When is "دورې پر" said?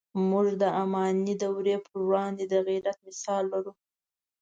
1.43-1.97